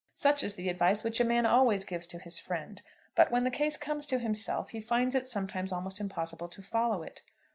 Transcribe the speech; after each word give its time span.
Such 0.15 0.43
is 0.43 0.55
the 0.55 0.67
advice 0.67 1.03
which 1.03 1.19
a 1.19 1.23
man 1.23 1.45
always 1.45 1.85
gives 1.85 2.07
to 2.07 2.17
his 2.17 2.39
friend. 2.39 2.81
But 3.13 3.29
when 3.29 3.43
the 3.43 3.51
case 3.51 3.77
comes 3.77 4.07
to 4.07 4.17
himself 4.17 4.69
he 4.69 4.81
finds 4.81 5.13
it 5.13 5.27
sometimes 5.27 5.71
almost 5.71 6.01
impossible 6.01 6.47
to 6.49 6.61
follow 6.63 7.03
it. 7.03 7.21